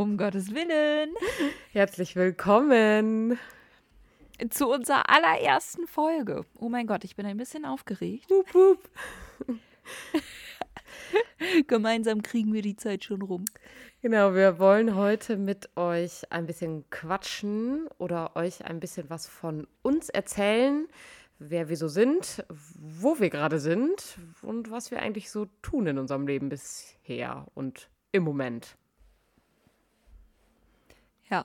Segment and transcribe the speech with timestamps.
[0.00, 1.14] Um Gottes Willen.
[1.72, 3.38] Herzlich willkommen.
[4.48, 6.46] Zu unserer allerersten Folge.
[6.58, 8.30] Oh mein Gott, ich bin ein bisschen aufgeregt.
[8.30, 8.88] Hup, hup.
[11.66, 13.44] Gemeinsam kriegen wir die Zeit schon rum.
[14.00, 19.66] Genau, wir wollen heute mit euch ein bisschen quatschen oder euch ein bisschen was von
[19.82, 20.88] uns erzählen,
[21.38, 25.98] wer wir so sind, wo wir gerade sind und was wir eigentlich so tun in
[25.98, 28.78] unserem Leben bisher und im Moment.
[31.30, 31.44] Ja,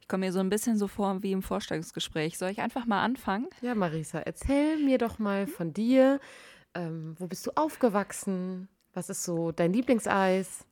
[0.00, 2.38] ich komme mir so ein bisschen so vor wie im Vorstellungsgespräch.
[2.38, 3.48] Soll ich einfach mal anfangen?
[3.60, 6.20] Ja, Marisa, erzähl mir doch mal von dir.
[6.74, 8.68] Ähm, wo bist du aufgewachsen?
[8.94, 10.64] Was ist so dein Lieblingseis?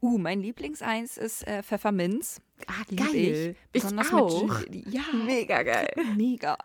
[0.00, 2.40] Uh, mein Lieblingseis ist äh, Pfefferminz.
[2.66, 3.56] Ah, Lieb geil.
[3.72, 4.60] Ich, Besonders auch.
[4.60, 5.92] Mit, Gin- ja, Mega geil.
[6.16, 6.56] mega.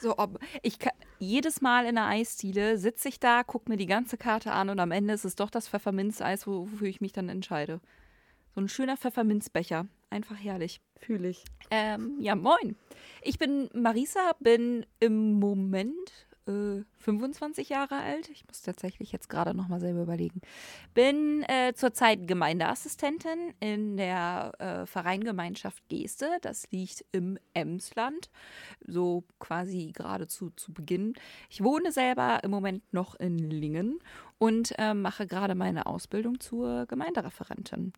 [0.00, 3.86] So, ob ich ka- jedes Mal in der Eisdiele sitze ich da, gucke mir die
[3.86, 7.12] ganze Karte an und am Ende ist es doch das Pfefferminzeis, wo- wofür ich mich
[7.12, 7.80] dann entscheide.
[8.56, 9.86] So ein schöner Pfefferminzbecher.
[10.08, 10.80] Einfach herrlich.
[10.98, 11.44] Fühle ich.
[11.70, 12.74] Ähm, ja, moin.
[13.20, 18.30] Ich bin Marisa, bin im Moment äh, 25 Jahre alt.
[18.30, 20.40] Ich muss tatsächlich jetzt gerade noch mal selber überlegen.
[20.94, 26.38] Bin äh, zurzeit Gemeindeassistentin in der äh, Vereingemeinschaft Geste.
[26.40, 28.30] Das liegt im Emsland,
[28.86, 31.12] so quasi geradezu zu Beginn.
[31.50, 33.98] Ich wohne selber im Moment noch in Lingen
[34.38, 37.92] und äh, mache gerade meine Ausbildung zur Gemeindereferentin.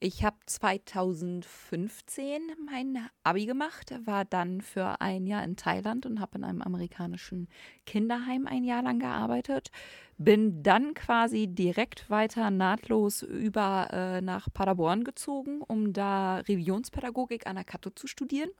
[0.00, 6.38] Ich habe 2015 mein Abi gemacht, war dann für ein Jahr in Thailand und habe
[6.38, 7.48] in einem amerikanischen
[7.84, 9.72] Kinderheim ein Jahr lang gearbeitet.
[10.16, 17.56] Bin dann quasi direkt weiter nahtlos über äh, nach Paderborn gezogen, um da Religionspädagogik an
[17.56, 18.50] der Kato zu studieren.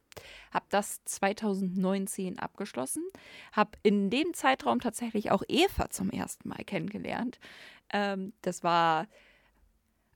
[0.53, 3.05] Habe das 2019 abgeschlossen,
[3.53, 7.39] habe in dem Zeitraum tatsächlich auch Eva zum ersten Mal kennengelernt.
[7.93, 9.07] Ähm, das war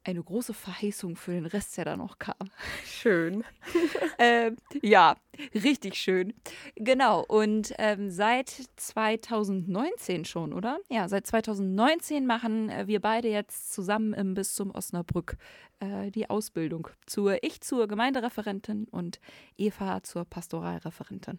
[0.05, 2.51] eine große Verheißung für den Rest, der da noch kam.
[2.85, 3.45] Schön.
[4.19, 5.17] ähm, ja,
[5.55, 6.35] richtig schön.
[6.77, 10.79] Genau, und ähm, seit 2019 schon, oder?
[10.91, 15.37] Ja, seit 2019 machen äh, wir beide jetzt zusammen im Bis zum Osnabrück
[15.81, 16.89] äh, die Ausbildung.
[17.07, 19.21] Zur, ich zur Gemeindereferentin und
[19.57, 21.39] Eva zur Pastoralreferentin.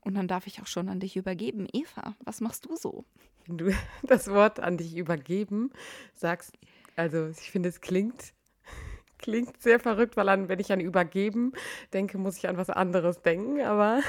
[0.00, 1.66] Und dann darf ich auch schon an dich übergeben.
[1.72, 3.04] Eva, was machst du so?
[3.46, 3.72] Wenn du
[4.04, 5.70] das Wort an dich übergeben
[6.14, 6.52] sagst,
[6.96, 8.32] also ich finde, es klingt,
[9.18, 11.52] klingt sehr verrückt, weil an, wenn ich an übergeben
[11.92, 14.00] denke, muss ich an was anderes denken, aber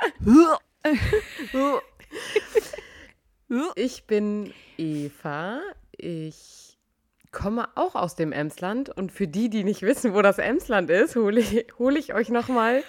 [3.74, 5.60] ich bin Eva.
[5.92, 6.78] Ich
[7.32, 11.16] komme auch aus dem Emsland und für die, die nicht wissen, wo das Emsland ist,
[11.16, 12.82] hole ich, hole ich euch nochmal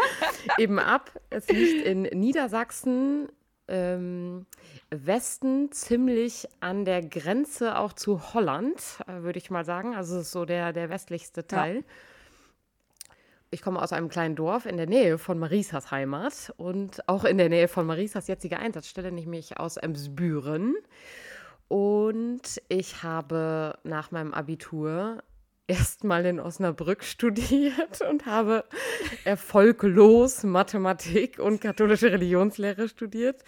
[0.58, 1.10] eben ab.
[1.30, 3.28] Es liegt in Niedersachsen,
[3.68, 4.46] ähm,
[4.90, 9.94] Westen, ziemlich an der Grenze auch zu Holland, äh, würde ich mal sagen.
[9.94, 11.84] Also es ist so der, der westlichste Teil.
[13.50, 17.38] Ich komme aus einem kleinen Dorf in der Nähe von Marisas Heimat und auch in
[17.38, 20.74] der Nähe von Marisas jetzige Einsatzstelle, nämlich aus Emsbüren.
[21.68, 25.22] Und ich habe nach meinem Abitur
[25.68, 28.64] erstmal in Osnabrück studiert und habe
[29.24, 33.44] erfolglos Mathematik und katholische Religionslehre studiert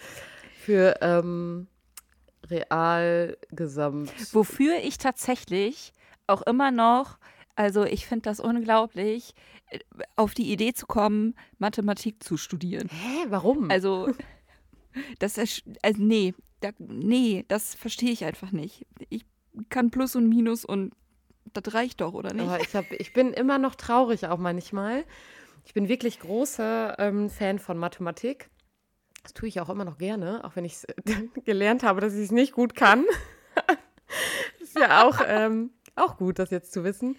[0.63, 1.67] für ähm,
[2.49, 4.11] Realgesamt.
[4.33, 5.93] Wofür ich tatsächlich
[6.27, 7.17] auch immer noch,
[7.55, 9.33] also ich finde das unglaublich,
[9.71, 9.79] äh,
[10.15, 12.87] auf die Idee zu kommen, Mathematik zu studieren.
[12.89, 13.71] Hä, warum?
[13.71, 14.13] Also,
[15.19, 18.85] das ist, also nee, da, nee, das verstehe ich einfach nicht.
[19.09, 19.25] Ich
[19.69, 20.93] kann Plus und Minus und
[21.53, 22.47] das reicht doch, oder nicht?
[22.47, 25.05] Aber ich, hab, ich bin immer noch traurig auch manchmal.
[25.65, 28.49] Ich bin wirklich großer ähm, Fan von Mathematik.
[29.23, 30.87] Das tue ich auch immer noch gerne, auch wenn ich es
[31.45, 33.05] gelernt habe, dass ich es nicht gut kann.
[34.59, 37.17] ist ja auch, ähm, auch gut, das jetzt zu wissen.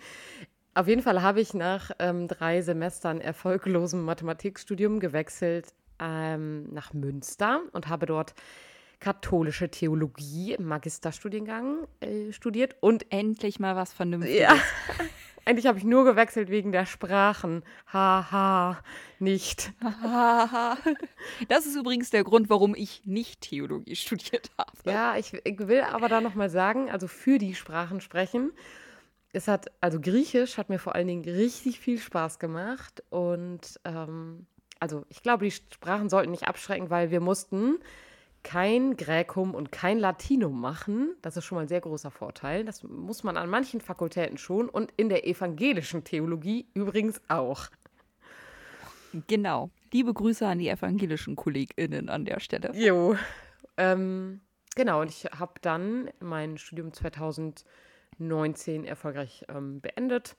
[0.74, 7.60] Auf jeden Fall habe ich nach ähm, drei Semestern erfolglosem Mathematikstudium gewechselt ähm, nach Münster
[7.72, 8.34] und habe dort
[9.02, 14.40] katholische Theologie im Magisterstudiengang äh, studiert und Endlich mal was Vernünftiges.
[14.40, 14.56] ja.
[15.44, 17.64] Eigentlich habe ich nur gewechselt wegen der Sprachen.
[17.92, 18.78] Haha,
[19.18, 19.72] nicht.
[19.82, 20.78] Haha.
[21.48, 24.70] Das ist übrigens der Grund, warum ich nicht Theologie studiert habe.
[24.88, 28.52] Ja, ich, ich will aber da nochmal sagen, also für die Sprachen sprechen.
[29.32, 33.02] Es hat, also Griechisch hat mir vor allen Dingen richtig viel Spaß gemacht.
[33.10, 34.46] Und ähm,
[34.78, 37.80] also ich glaube, die Sprachen sollten nicht abschrecken, weil wir mussten
[38.42, 41.14] kein Gräkum und kein Latinum machen.
[41.22, 42.64] Das ist schon mal ein sehr großer Vorteil.
[42.64, 47.68] Das muss man an manchen Fakultäten schon und in der evangelischen Theologie übrigens auch.
[49.26, 49.70] Genau.
[49.92, 52.72] Liebe Grüße an die evangelischen KollegInnen an der Stelle.
[52.74, 53.16] Jo.
[53.76, 54.40] Ähm,
[54.74, 57.66] genau, und ich habe dann mein Studium 2019
[58.18, 60.36] 19 erfolgreich ähm, beendet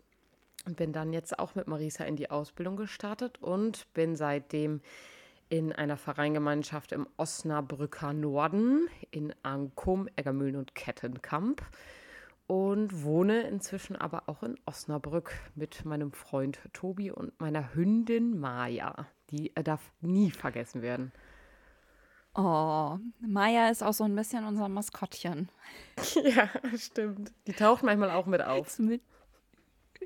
[0.66, 4.82] und bin dann jetzt auch mit Marisa in die Ausbildung gestartet und bin seitdem
[5.50, 11.62] in einer Vereingemeinschaft im Osnabrücker Norden in Ankum, Eggermühlen und Kettenkamp
[12.48, 19.08] und wohne inzwischen aber auch in Osnabrück mit meinem Freund Tobi und meiner Hündin Maja.
[19.30, 21.12] Die darf nie vergessen werden.
[22.36, 25.50] Oh, Maya ist auch so ein bisschen unser Maskottchen.
[26.24, 27.32] Ja, stimmt.
[27.48, 28.80] Die taucht manchmal auch mit auf.
[28.80, 29.02] Mit.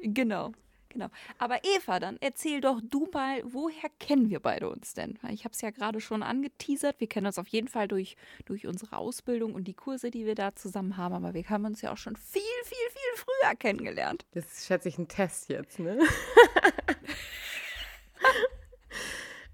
[0.01, 0.51] Genau,
[0.98, 1.10] genau.
[1.38, 5.18] Aber Eva, dann erzähl doch du mal, woher kennen wir beide uns denn?
[5.30, 7.00] Ich habe es ja gerade schon angeteasert.
[7.00, 10.36] Wir kennen uns auf jeden Fall durch, durch unsere Ausbildung und die Kurse, die wir
[10.36, 11.14] da zusammen haben.
[11.14, 14.26] Aber wir haben uns ja auch schon viel, viel, viel früher kennengelernt.
[14.32, 16.00] Das ist, schätze ich, ein Test jetzt, ne?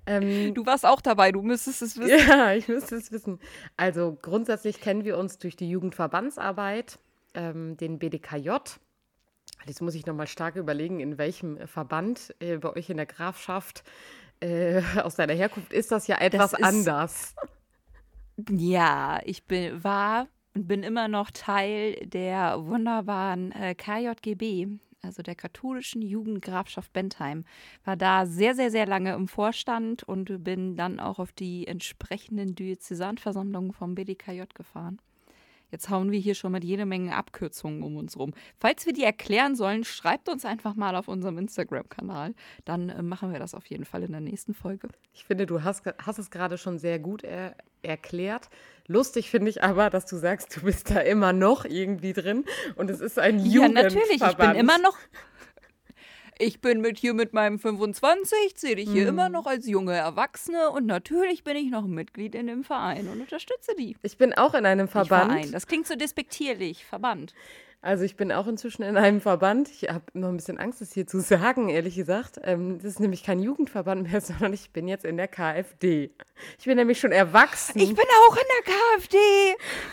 [0.06, 2.28] Ähm, du warst auch dabei, du müsstest es wissen.
[2.28, 3.40] Ja, ich müsste es wissen.
[3.78, 7.00] Also grundsätzlich kennen wir uns durch die Jugendverbandsarbeit,
[7.36, 8.50] ähm, den BDKJ.
[9.66, 13.84] Jetzt muss ich nochmal stark überlegen, in welchem Verband äh, bei euch in der Grafschaft
[14.40, 17.36] äh, aus deiner Herkunft ist das ja etwas das ist, anders.
[18.50, 25.36] Ja, ich bin, war und bin immer noch Teil der wunderbaren äh, KJGB, also der
[25.36, 27.44] katholischen Jugendgrafschaft Bentheim,
[27.86, 32.56] war da sehr, sehr, sehr lange im Vorstand und bin dann auch auf die entsprechenden
[32.56, 35.00] Diözesanversammlungen vom BDKJ gefahren.
[35.74, 38.36] Jetzt hauen wir hier schon mit jede Menge Abkürzungen um uns rum.
[38.60, 42.36] Falls wir die erklären sollen, schreibt uns einfach mal auf unserem Instagram-Kanal.
[42.64, 44.90] Dann äh, machen wir das auf jeden Fall in der nächsten Folge.
[45.16, 48.50] Ich finde, du hast, hast es gerade schon sehr gut er, erklärt.
[48.86, 52.92] Lustig finde ich aber, dass du sagst, du bist da immer noch irgendwie drin und
[52.92, 53.94] es ist ein Jugendverband.
[53.94, 54.22] Ja, natürlich.
[54.22, 54.96] Ich bin immer noch
[56.40, 59.10] ich bin mit hier mit meinem 25, zähle ich hier mhm.
[59.10, 63.22] immer noch als junge Erwachsene und natürlich bin ich noch Mitglied in dem Verein und
[63.22, 63.96] unterstütze die.
[64.02, 65.32] Ich bin auch in einem Verband.
[65.32, 65.52] Verein.
[65.52, 67.34] Das klingt so despektierlich, Verband.
[67.84, 69.70] Also ich bin auch inzwischen in einem Verband.
[69.70, 72.40] Ich habe noch ein bisschen Angst, das hier zu sagen, ehrlich gesagt.
[72.42, 76.12] Ähm, das ist nämlich kein Jugendverband mehr, sondern ich bin jetzt in der KfD.
[76.58, 77.80] Ich bin nämlich schon erwachsen.
[77.80, 79.18] Ich bin auch in der KfD.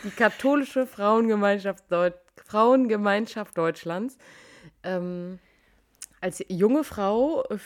[0.04, 2.14] Die katholische Frauengemeinschaft, Deut
[2.46, 4.18] Frauengemeinschaft Deutschlands.
[4.84, 5.40] Ähm,
[6.20, 7.58] als junge Frau äh,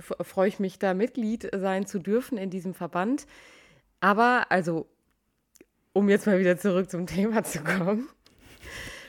[0.00, 3.26] freue ich mich da Mitglied sein zu dürfen in diesem Verband.
[4.00, 4.86] Aber also,
[5.92, 8.08] um jetzt mal wieder zurück zum Thema zu kommen.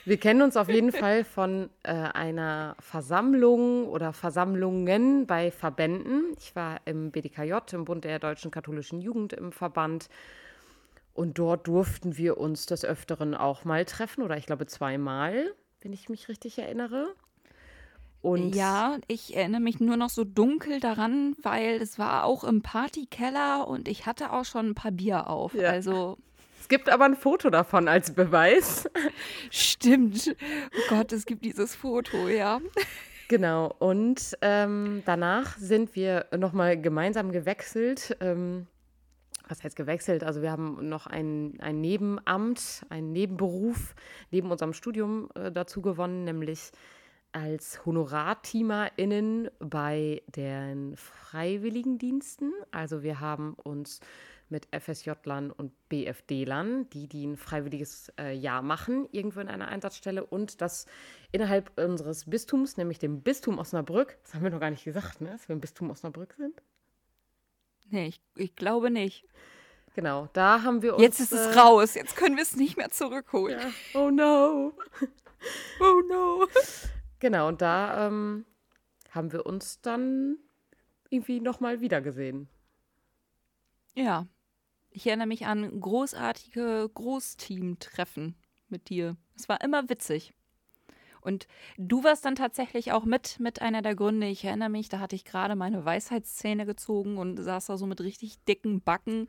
[0.06, 6.36] Wir kennen uns auf jeden Fall von äh, einer Versammlung oder Versammlungen bei Verbänden.
[6.38, 10.08] Ich war im BDKJ, im Bund der Deutschen Katholischen Jugend im Verband.
[11.16, 15.92] Und dort durften wir uns des Öfteren auch mal treffen, oder ich glaube zweimal, wenn
[15.92, 17.16] ich mich richtig erinnere.
[18.26, 22.64] Und ja, ich erinnere mich nur noch so dunkel daran, weil es war auch im
[22.64, 25.54] Partykeller und ich hatte auch schon ein paar Bier auf.
[25.54, 25.70] Ja.
[25.70, 26.18] Also
[26.60, 28.90] es gibt aber ein Foto davon als Beweis.
[29.52, 30.36] Stimmt.
[30.76, 32.62] Oh Gott, es gibt dieses Foto, ja.
[33.28, 33.72] Genau.
[33.78, 38.18] Und ähm, danach sind wir nochmal gemeinsam gewechselt.
[38.22, 38.66] Ähm,
[39.48, 40.24] was heißt gewechselt?
[40.24, 43.94] Also wir haben noch ein, ein Nebenamt, einen Nebenberuf
[44.32, 46.72] neben unserem Studium äh, dazu gewonnen, nämlich
[47.36, 52.54] als HonorarteamerInnen bei den Freiwilligendiensten.
[52.72, 54.00] Also wir haben uns
[54.48, 60.26] mit FSJ-Lern und BFD-Lern, die, die ein freiwilliges äh, Jahr machen, irgendwo in einer Einsatzstelle
[60.26, 60.86] und das
[61.34, 65.32] innerhalb unseres Bistums, nämlich dem Bistum Osnabrück, das haben wir noch gar nicht gesagt, ne,
[65.32, 66.62] dass wir im Bistum Osnabrück sind.
[67.90, 69.26] Nee, ich, ich glaube nicht.
[69.94, 71.04] Genau, da haben wir uns.
[71.04, 73.60] Jetzt ist es äh, raus, jetzt können wir es nicht mehr zurückholen.
[73.60, 74.00] Ja.
[74.00, 74.72] Oh no.
[75.82, 76.48] Oh no.
[77.20, 78.46] Genau, und da ähm,
[79.12, 80.38] haben wir uns dann
[81.10, 82.50] irgendwie nochmal wiedergesehen.
[83.96, 84.28] Ja,
[84.90, 88.36] ich erinnere mich an großartige Großteam-Treffen
[88.68, 89.16] mit dir.
[89.36, 90.34] Es war immer witzig.
[91.26, 94.28] Und du warst dann tatsächlich auch mit, mit einer der Gründe.
[94.28, 98.02] Ich erinnere mich, da hatte ich gerade meine Weisheitszähne gezogen und saß da so mit
[98.02, 99.28] richtig dicken Backen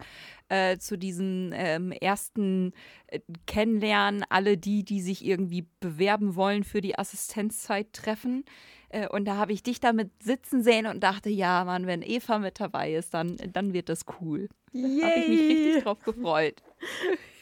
[0.48, 2.72] äh, zu diesem ähm, ersten
[3.06, 4.24] äh, Kennenlernen.
[4.28, 8.44] Alle die, die sich irgendwie bewerben wollen für die Assistenzzeit treffen.
[8.90, 12.38] Äh, und da habe ich dich damit sitzen sehen und dachte, ja, Mann, wenn Eva
[12.38, 14.48] mit dabei ist, dann, dann wird das cool.
[14.72, 16.62] Da habe ich mich richtig drauf gefreut.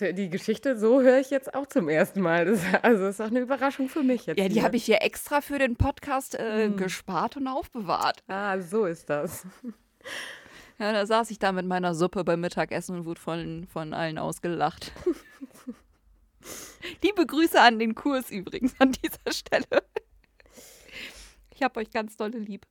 [0.00, 2.46] Die Geschichte, so höre ich jetzt auch zum ersten Mal.
[2.46, 4.38] Das, also ist auch eine Überraschung für mich jetzt.
[4.38, 6.76] Ja, die habe ich hier extra für den Podcast äh, hm.
[6.76, 8.22] gespart und aufbewahrt.
[8.26, 9.46] Ah, so ist das.
[10.78, 14.18] Ja, da saß ich da mit meiner Suppe beim Mittagessen und wurde von, von allen
[14.18, 14.90] ausgelacht.
[17.02, 19.84] Liebe Grüße an den Kurs übrigens an dieser Stelle.
[21.54, 22.66] Ich habe euch ganz dolle lieb.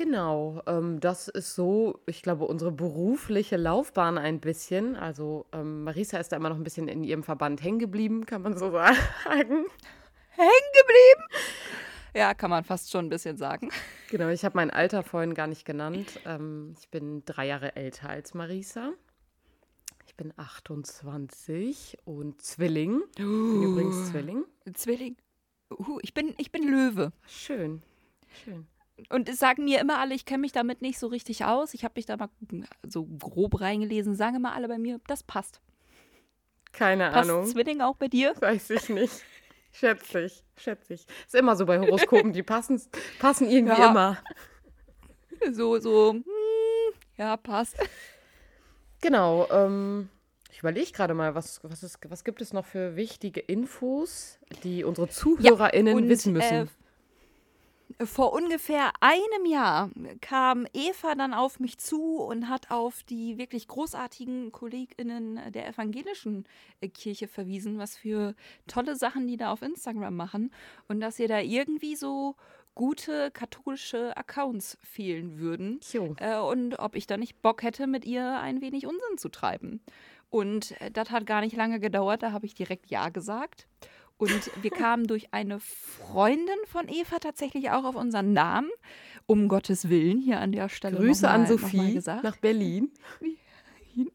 [0.00, 4.96] Genau, ähm, das ist so, ich glaube, unsere berufliche Laufbahn ein bisschen.
[4.96, 8.40] Also ähm, Marisa ist da immer noch ein bisschen in ihrem Verband hängen geblieben, kann
[8.40, 8.96] man so sagen.
[9.26, 11.24] Hängen geblieben?
[12.14, 13.68] Ja, kann man fast schon ein bisschen sagen.
[14.08, 16.18] Genau, ich habe mein Alter vorhin gar nicht genannt.
[16.24, 18.94] Ähm, ich bin drei Jahre älter als Marisa.
[20.06, 23.02] Ich bin 28 und Zwilling.
[23.10, 24.44] Ich bin übrigens Zwilling.
[24.72, 25.16] Zwilling.
[25.70, 27.12] Uh, ich, bin, ich bin Löwe.
[27.26, 27.82] Schön,
[28.42, 28.66] schön.
[29.08, 31.74] Und es sagen mir immer alle, ich kenne mich damit nicht so richtig aus.
[31.74, 32.28] Ich habe mich da mal
[32.86, 34.14] so grob reingelesen.
[34.14, 35.60] Sagen immer alle bei mir, das passt.
[36.72, 37.46] Keine Passt Ahnung.
[37.46, 38.34] Zwilling auch bei dir?
[38.40, 39.24] Weiß ich nicht.
[39.72, 41.06] Schätze ich, schätze ich.
[41.26, 42.80] Ist immer so bei Horoskopen, die passen,
[43.20, 43.90] passen irgendwie Ja.
[43.90, 44.18] immer.
[45.52, 46.24] So, so, hm,
[47.16, 47.76] ja, passt.
[49.00, 50.10] Genau, ähm,
[50.52, 54.84] ich überlege gerade mal, was, was, ist, was gibt es noch für wichtige Infos, die
[54.84, 56.54] unsere ZuhörerInnen und, wissen müssen?
[56.54, 56.66] äh,
[58.04, 59.90] Vor ungefähr einem Jahr
[60.22, 66.46] kam Eva dann auf mich zu und hat auf die wirklich großartigen KollegInnen der evangelischen
[66.80, 68.34] äh, Kirche verwiesen, was für
[68.66, 70.50] tolle Sachen die da auf Instagram machen
[70.88, 72.36] und dass ihr da irgendwie so
[72.74, 75.80] gute katholische Accounts fehlen würden
[76.20, 79.82] äh, und ob ich da nicht Bock hätte, mit ihr ein wenig Unsinn zu treiben.
[80.30, 83.66] Und äh, das hat gar nicht lange gedauert, da habe ich direkt Ja gesagt.
[84.20, 88.68] Und wir kamen durch eine Freundin von Eva tatsächlich auch auf unseren Namen.
[89.26, 90.98] Um Gottes Willen, hier an der Stelle.
[90.98, 92.22] Grüße an mal- mal Sophie gesagt.
[92.22, 92.90] nach Berlin.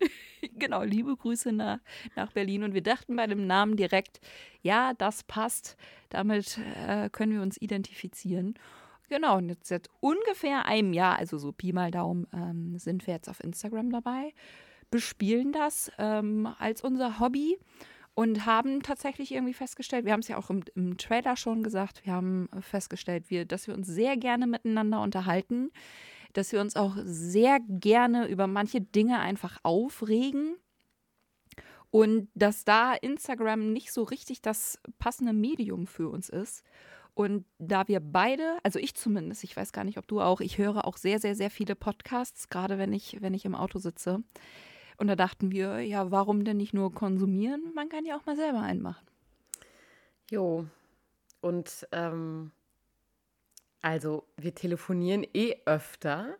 [0.60, 1.80] genau, liebe Grüße nach,
[2.16, 2.64] nach Berlin.
[2.64, 4.20] Und wir dachten bei dem Namen direkt,
[4.62, 5.76] ja, das passt.
[6.10, 8.54] Damit äh, können wir uns identifizieren.
[9.10, 13.16] Genau, und jetzt seit ungefähr einem Jahr, also so Pi mal Daumen, ähm, sind wir
[13.16, 14.34] jetzt auf Instagram dabei,
[14.92, 17.58] bespielen das ähm, als unser Hobby
[18.16, 22.06] und haben tatsächlich irgendwie festgestellt, wir haben es ja auch im, im Trailer schon gesagt,
[22.06, 25.72] wir haben festgestellt, wir, dass wir uns sehr gerne miteinander unterhalten,
[26.34, 30.56] dass wir uns auch sehr gerne über manche Dinge einfach aufregen
[31.92, 36.64] und dass da Instagram nicht so richtig das passende Medium für uns ist.
[37.14, 40.58] Und da wir beide, also ich zumindest, ich weiß gar nicht, ob du auch, ich
[40.58, 44.22] höre auch sehr, sehr, sehr viele Podcasts, gerade wenn ich, wenn ich im Auto sitze.
[44.98, 47.72] Und da dachten wir, ja, warum denn nicht nur konsumieren?
[47.74, 49.06] Man kann ja auch mal selber einen machen.
[50.30, 50.66] Jo.
[51.42, 52.52] Und ähm,
[53.82, 56.38] also wir telefonieren eh öfter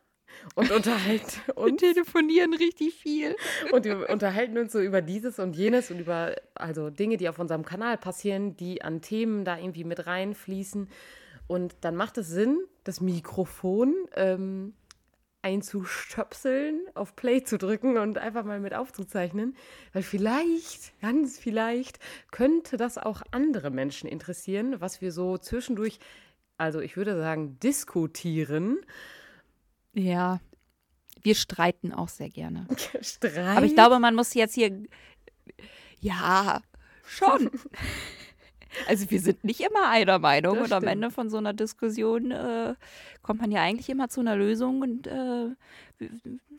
[0.56, 3.36] und unterhalten Wir uns telefonieren richtig viel.
[3.72, 7.40] und wir unterhalten uns so über dieses und jenes und über also Dinge, die auf
[7.40, 10.90] unserem Kanal passieren, die an Themen da irgendwie mit reinfließen.
[11.48, 14.74] Und dann macht es Sinn, das Mikrofon ähm,
[15.46, 19.56] einzustöpseln, auf Play zu drücken und einfach mal mit aufzuzeichnen.
[19.94, 22.00] Weil vielleicht, ganz vielleicht,
[22.32, 26.00] könnte das auch andere Menschen interessieren, was wir so zwischendurch,
[26.58, 28.80] also ich würde sagen, diskutieren.
[29.94, 30.40] Ja,
[31.22, 32.66] wir streiten auch sehr gerne.
[33.02, 33.58] Streit.
[33.58, 34.84] Aber ich glaube, man muss jetzt hier.
[36.00, 36.62] Ja,
[37.06, 37.52] schon.
[38.88, 40.84] Also wir sind nicht immer einer Meinung und am.
[40.84, 42.76] Ende von so einer Diskussion äh,
[43.22, 45.50] kommt man ja eigentlich immer zu einer Lösung und äh,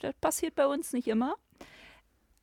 [0.00, 1.36] das passiert bei uns nicht immer.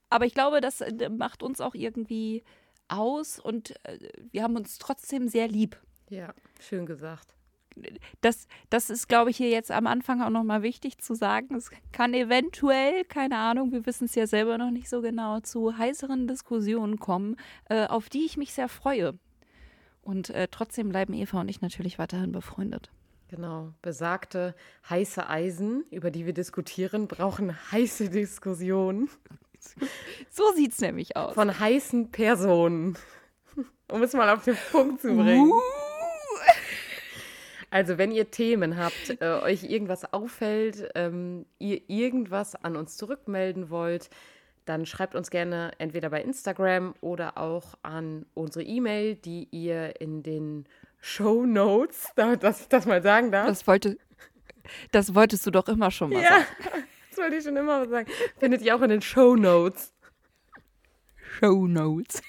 [0.10, 2.44] Aber ich glaube, das äh, macht uns auch irgendwie
[2.88, 3.98] aus und äh,
[4.32, 5.80] wir haben uns trotzdem sehr lieb.
[6.10, 7.36] Ja, schön gesagt.
[8.22, 11.56] Das, das ist, glaube ich, hier jetzt am Anfang auch nochmal wichtig zu sagen.
[11.56, 15.76] Es kann eventuell, keine Ahnung, wir wissen es ja selber noch nicht so genau, zu
[15.76, 17.36] heißeren Diskussionen kommen,
[17.70, 19.18] äh, auf die ich mich sehr freue.
[20.04, 22.92] Und äh, trotzdem bleiben Eva und ich natürlich weiterhin befreundet.
[23.30, 24.54] Genau, besagte
[24.90, 29.10] heiße Eisen, über die wir diskutieren, brauchen heiße Diskussionen
[30.30, 31.34] So sieht es nämlich aus.
[31.34, 32.98] von heißen Personen.
[33.90, 35.52] Um es mal auf den Punkt zu bringen.
[35.52, 35.62] Uh,
[37.70, 43.72] Also, wenn ihr Themen habt, äh, euch irgendwas auffällt, ähm, ihr irgendwas an uns zurückmelden
[43.72, 44.12] wollt,
[44.66, 50.24] dann schreibt uns gerne entweder bei Instagram oder auch an unsere E-Mail, die ihr in
[50.24, 50.66] den
[51.00, 53.48] Show Notes, dass ich das mal sagen darf.
[53.48, 53.98] das, wollte,
[54.92, 56.46] das wolltest du doch immer schon mal ja, sagen.
[57.10, 58.12] das wollte ich schon immer mal sagen.
[58.40, 59.94] Findet ihr auch in den Show Notes.
[61.40, 62.22] Show Notes.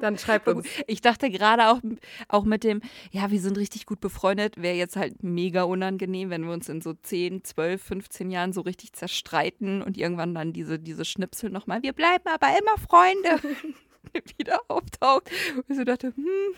[0.00, 0.66] Dann schreibt uns.
[0.86, 1.80] Ich dachte gerade auch,
[2.28, 6.44] auch mit dem, ja, wir sind richtig gut befreundet, wäre jetzt halt mega unangenehm, wenn
[6.44, 10.78] wir uns in so 10, 12, 15 Jahren so richtig zerstreiten und irgendwann dann diese,
[10.78, 13.40] diese Schnipsel nochmal, wir bleiben aber immer Freunde,
[14.38, 15.30] wieder auftaucht.
[15.56, 16.54] Und ich so dachte, hm,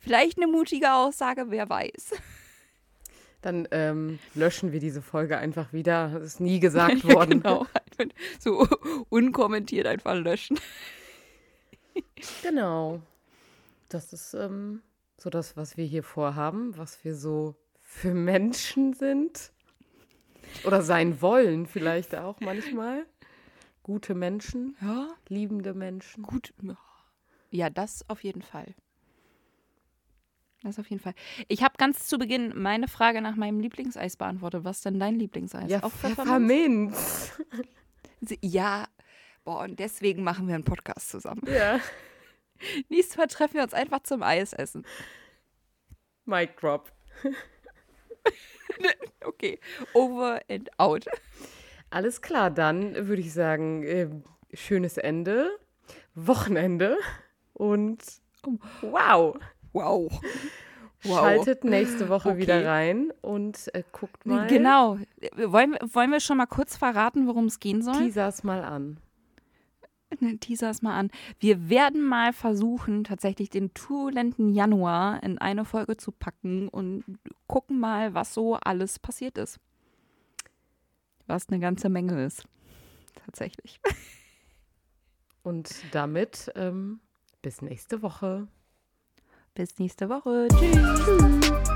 [0.00, 2.12] vielleicht eine mutige Aussage, wer weiß.
[3.42, 6.10] Dann ähm, löschen wir diese Folge einfach wieder.
[6.14, 7.42] Das ist nie gesagt worden.
[7.42, 7.66] genau.
[8.38, 8.66] So
[9.08, 10.58] unkommentiert einfach löschen.
[12.42, 13.00] Genau.
[13.88, 14.82] Das ist ähm,
[15.16, 19.52] so das, was wir hier vorhaben, was wir so für Menschen sind.
[20.64, 23.06] Oder sein wollen vielleicht auch manchmal.
[23.84, 26.24] Gute Menschen, Ja, liebende Menschen.
[26.24, 26.52] gut.
[27.52, 28.74] Ja, das auf jeden Fall.
[30.64, 31.14] Das auf jeden Fall.
[31.46, 34.64] Ich habe ganz zu Beginn meine Frage nach meinem Lieblingseis beantwortet.
[34.64, 35.70] Was ist denn dein Lieblingseis?
[35.70, 37.32] Ja, Auch Pfefferminz.
[38.42, 38.88] Ja,
[39.46, 41.40] boah, und deswegen machen wir einen Podcast zusammen.
[41.46, 41.80] Ja.
[42.90, 44.84] Nächstes Mal treffen wir uns einfach zum Eisessen.
[46.26, 46.92] Mic drop.
[49.24, 49.58] Okay,
[49.94, 51.06] over and out.
[51.90, 54.08] Alles klar, dann würde ich sagen, äh,
[54.52, 55.50] schönes Ende,
[56.14, 56.98] Wochenende
[57.54, 58.02] und
[58.82, 59.36] wow.
[59.72, 60.12] Wow.
[61.04, 61.18] Wow.
[61.18, 62.38] Schaltet nächste Woche Okay.
[62.38, 64.46] wieder rein und äh, guckt mal.
[64.48, 64.98] Genau.
[65.36, 67.94] Wollen, wir- wollen wir schon mal kurz verraten, worum es gehen soll?
[67.98, 68.98] Teasers mal an.
[70.20, 71.10] Ne, Teaser es mal an.
[71.40, 77.04] Wir werden mal versuchen, tatsächlich den turbulenten Januar in eine Folge zu packen und
[77.48, 79.58] gucken mal, was so alles passiert ist.
[81.26, 82.44] Was eine ganze Menge ist.
[83.24, 83.80] Tatsächlich.
[85.42, 87.00] Und damit ähm,
[87.42, 88.48] bis nächste Woche.
[89.54, 90.48] Bis nächste Woche.
[90.48, 91.75] Tschüss.